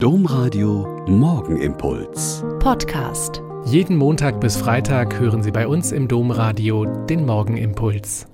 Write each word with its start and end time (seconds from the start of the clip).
Domradio 0.00 1.04
Morgenimpuls. 1.08 2.44
Podcast. 2.60 3.42
Jeden 3.66 3.96
Montag 3.96 4.40
bis 4.40 4.56
Freitag 4.56 5.18
hören 5.18 5.42
Sie 5.42 5.50
bei 5.50 5.66
uns 5.66 5.90
im 5.90 6.06
Domradio 6.06 6.84
den 7.06 7.26
Morgenimpuls. 7.26 8.28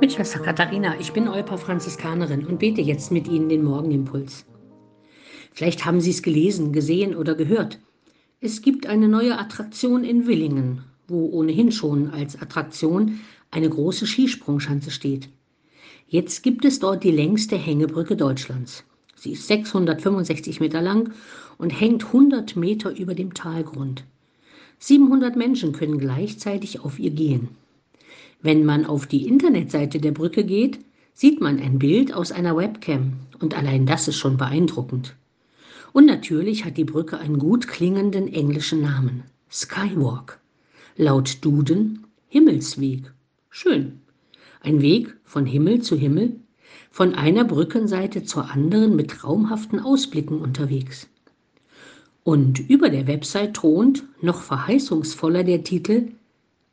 Mit 0.00 0.12
Schwester 0.12 0.40
Katharina, 0.40 0.98
ich 0.98 1.12
bin 1.12 1.28
Euper 1.28 1.58
Franziskanerin 1.58 2.44
und 2.44 2.58
bete 2.58 2.80
jetzt 2.80 3.12
mit 3.12 3.28
Ihnen 3.28 3.48
den 3.48 3.62
Morgenimpuls. 3.62 4.46
Vielleicht 5.52 5.84
haben 5.84 6.00
Sie 6.00 6.10
es 6.10 6.24
gelesen, 6.24 6.72
gesehen 6.72 7.14
oder 7.14 7.36
gehört. 7.36 7.78
Es 8.40 8.62
gibt 8.62 8.88
eine 8.88 9.06
neue 9.06 9.38
Attraktion 9.38 10.02
in 10.02 10.26
Willingen, 10.26 10.82
wo 11.06 11.28
ohnehin 11.30 11.70
schon 11.70 12.10
als 12.10 12.34
Attraktion 12.42 13.20
eine 13.52 13.70
große 13.70 14.08
Skisprungschanze 14.08 14.90
steht. 14.90 15.28
Jetzt 16.08 16.42
gibt 16.42 16.64
es 16.64 16.80
dort 16.80 17.04
die 17.04 17.12
längste 17.12 17.56
Hängebrücke 17.56 18.16
Deutschlands. 18.16 18.84
Sie 19.22 19.34
ist 19.34 19.46
665 19.46 20.58
Meter 20.58 20.82
lang 20.82 21.12
und 21.56 21.70
hängt 21.70 22.06
100 22.06 22.56
Meter 22.56 22.90
über 22.90 23.14
dem 23.14 23.34
Talgrund. 23.34 24.02
700 24.80 25.36
Menschen 25.36 25.70
können 25.72 25.98
gleichzeitig 25.98 26.80
auf 26.80 26.98
ihr 26.98 27.12
gehen. 27.12 27.50
Wenn 28.40 28.64
man 28.64 28.84
auf 28.84 29.06
die 29.06 29.28
Internetseite 29.28 30.00
der 30.00 30.10
Brücke 30.10 30.42
geht, 30.42 30.80
sieht 31.14 31.40
man 31.40 31.60
ein 31.60 31.78
Bild 31.78 32.12
aus 32.12 32.32
einer 32.32 32.56
Webcam 32.56 33.12
und 33.38 33.56
allein 33.56 33.86
das 33.86 34.08
ist 34.08 34.16
schon 34.16 34.38
beeindruckend. 34.38 35.14
Und 35.92 36.06
natürlich 36.06 36.64
hat 36.64 36.76
die 36.76 36.84
Brücke 36.84 37.16
einen 37.16 37.38
gut 37.38 37.68
klingenden 37.68 38.26
englischen 38.26 38.82
Namen. 38.82 39.22
Skywalk. 39.52 40.40
Laut 40.96 41.44
Duden 41.44 42.08
Himmelsweg. 42.26 43.12
Schön. 43.50 44.00
Ein 44.62 44.82
Weg 44.82 45.14
von 45.22 45.46
Himmel 45.46 45.80
zu 45.80 45.96
Himmel, 45.96 46.40
von 46.92 47.14
einer 47.14 47.44
Brückenseite 47.44 48.22
zur 48.22 48.50
anderen 48.50 48.94
mit 48.94 49.10
traumhaften 49.10 49.80
Ausblicken 49.80 50.40
unterwegs. 50.40 51.08
Und 52.22 52.60
über 52.70 52.90
der 52.90 53.08
Website 53.08 53.54
thront 53.54 54.04
noch 54.20 54.42
verheißungsvoller 54.42 55.42
der 55.42 55.64
Titel 55.64 56.12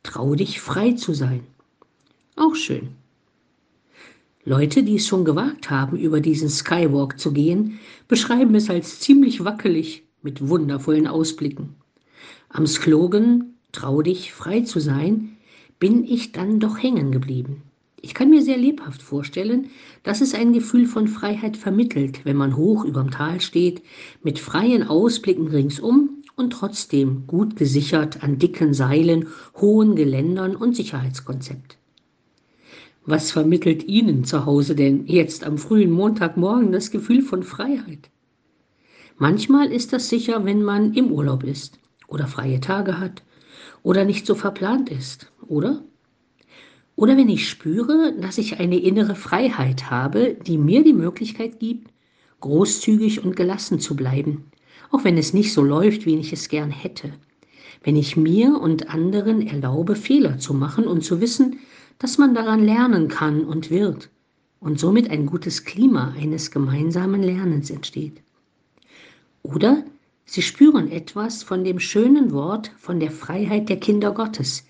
Trau 0.02 0.34
dich 0.34 0.60
frei 0.60 0.92
zu 0.92 1.12
sein. 1.12 1.40
Auch 2.36 2.54
schön. 2.54 2.90
Leute, 4.44 4.82
die 4.82 4.96
es 4.96 5.06
schon 5.06 5.24
gewagt 5.24 5.70
haben, 5.70 5.98
über 5.98 6.20
diesen 6.20 6.48
Skywalk 6.48 7.18
zu 7.18 7.32
gehen, 7.32 7.80
beschreiben 8.08 8.54
es 8.54 8.70
als 8.70 9.00
ziemlich 9.00 9.44
wackelig 9.44 10.04
mit 10.22 10.48
wundervollen 10.48 11.06
Ausblicken. 11.06 11.74
Am 12.48 12.66
Slogan 12.66 13.54
Trau 13.72 14.02
dich 14.02 14.32
frei 14.32 14.62
zu 14.62 14.80
sein 14.80 15.36
bin 15.78 16.04
ich 16.04 16.32
dann 16.32 16.58
doch 16.60 16.82
hängen 16.82 17.12
geblieben. 17.12 17.62
Ich 18.02 18.14
kann 18.14 18.30
mir 18.30 18.42
sehr 18.42 18.56
lebhaft 18.56 19.02
vorstellen, 19.02 19.68
dass 20.02 20.20
es 20.20 20.34
ein 20.34 20.52
Gefühl 20.52 20.86
von 20.86 21.06
Freiheit 21.06 21.56
vermittelt, 21.56 22.24
wenn 22.24 22.36
man 22.36 22.56
hoch 22.56 22.84
überm 22.84 23.10
Tal 23.10 23.40
steht, 23.40 23.82
mit 24.22 24.38
freien 24.38 24.84
Ausblicken 24.84 25.48
ringsum 25.48 26.22
und 26.36 26.50
trotzdem 26.54 27.26
gut 27.26 27.56
gesichert 27.56 28.22
an 28.22 28.38
dicken 28.38 28.72
Seilen, 28.72 29.28
hohen 29.60 29.96
Geländern 29.96 30.56
und 30.56 30.74
Sicherheitskonzept. 30.74 31.76
Was 33.04 33.30
vermittelt 33.30 33.84
Ihnen 33.84 34.24
zu 34.24 34.46
Hause 34.46 34.74
denn 34.74 35.06
jetzt 35.06 35.44
am 35.44 35.58
frühen 35.58 35.90
Montagmorgen 35.90 36.72
das 36.72 36.90
Gefühl 36.90 37.22
von 37.22 37.42
Freiheit? 37.42 38.10
Manchmal 39.18 39.70
ist 39.70 39.92
das 39.92 40.08
sicher, 40.08 40.46
wenn 40.46 40.62
man 40.62 40.94
im 40.94 41.12
Urlaub 41.12 41.44
ist 41.44 41.78
oder 42.08 42.26
freie 42.26 42.60
Tage 42.60 42.98
hat 42.98 43.22
oder 43.82 44.06
nicht 44.06 44.26
so 44.26 44.34
verplant 44.34 44.88
ist, 44.88 45.30
oder? 45.46 45.82
Oder 47.00 47.16
wenn 47.16 47.30
ich 47.30 47.48
spüre, 47.48 48.12
dass 48.20 48.36
ich 48.36 48.60
eine 48.60 48.78
innere 48.78 49.14
Freiheit 49.14 49.90
habe, 49.90 50.36
die 50.46 50.58
mir 50.58 50.84
die 50.84 50.92
Möglichkeit 50.92 51.58
gibt, 51.58 51.90
großzügig 52.40 53.24
und 53.24 53.36
gelassen 53.36 53.80
zu 53.80 53.96
bleiben, 53.96 54.50
auch 54.90 55.02
wenn 55.02 55.16
es 55.16 55.32
nicht 55.32 55.54
so 55.54 55.62
läuft, 55.62 56.04
wie 56.04 56.16
ich 56.16 56.30
es 56.34 56.50
gern 56.50 56.70
hätte. 56.70 57.14
Wenn 57.82 57.96
ich 57.96 58.18
mir 58.18 58.60
und 58.60 58.90
anderen 58.90 59.40
erlaube, 59.40 59.96
Fehler 59.96 60.36
zu 60.36 60.52
machen 60.52 60.86
und 60.86 61.02
zu 61.02 61.22
wissen, 61.22 61.60
dass 61.98 62.18
man 62.18 62.34
daran 62.34 62.62
lernen 62.62 63.08
kann 63.08 63.46
und 63.46 63.70
wird 63.70 64.10
und 64.58 64.78
somit 64.78 65.08
ein 65.08 65.24
gutes 65.24 65.64
Klima 65.64 66.14
eines 66.20 66.50
gemeinsamen 66.50 67.22
Lernens 67.22 67.70
entsteht. 67.70 68.20
Oder 69.42 69.84
Sie 70.26 70.42
spüren 70.42 70.92
etwas 70.92 71.44
von 71.44 71.64
dem 71.64 71.80
schönen 71.80 72.32
Wort 72.32 72.72
von 72.76 73.00
der 73.00 73.10
Freiheit 73.10 73.70
der 73.70 73.80
Kinder 73.80 74.12
Gottes, 74.12 74.66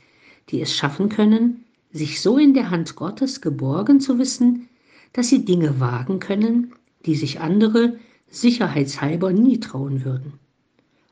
die 0.51 0.61
es 0.61 0.73
schaffen 0.73 1.09
können, 1.09 1.65
sich 1.93 2.21
so 2.21 2.39
in 2.39 2.55
der 2.55 2.71
Hand 2.71 2.97
Gottes 2.97 3.41
geborgen 3.41 4.01
zu 4.01 4.19
wissen, 4.19 4.69
dass 5.13 5.29
sie 5.29 5.45
Dinge 5.45 5.81
wagen 5.81 6.21
können, 6.21 6.73
die 7.07 7.17
sich 7.17 7.41
andere 7.41 7.97
sicherheitshalber 8.31 9.33
nie 9.33 9.59
trauen 9.59 10.05
würden. 10.05 10.35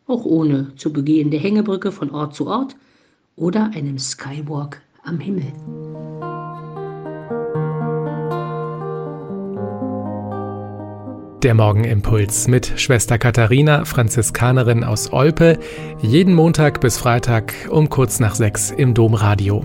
Auch 0.07 0.25
ohne 0.25 0.75
zu 0.77 0.93
begehende 0.93 1.37
Hängebrücke 1.37 1.93
von 1.93 2.11
Ort 2.11 2.35
zu 2.35 2.47
Ort 2.47 2.77
oder 3.37 3.71
einem 3.75 3.99
Skywalk 3.99 4.81
am 5.03 5.19
Himmel. 5.19 5.53
Der 11.43 11.55
Morgenimpuls 11.55 12.49
mit 12.49 12.81
Schwester 12.81 13.17
Katharina, 13.17 13.85
Franziskanerin 13.85 14.83
aus 14.83 15.13
Olpe, 15.13 15.61
jeden 16.03 16.35
Montag 16.35 16.81
bis 16.81 16.99
Freitag 16.99 17.55
um 17.71 17.89
kurz 17.89 18.19
nach 18.19 18.35
sechs 18.35 18.73
im 18.73 18.93
Domradio. 18.93 19.65